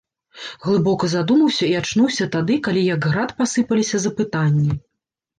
Глыбока 0.67 1.09
задумаўся 1.09 1.65
і 1.71 1.75
ачнуўся 1.81 2.25
тады, 2.35 2.57
калі 2.67 2.81
як 2.85 3.01
град 3.11 3.33
пасыпаліся 3.41 4.01
запытанні. 4.07 4.71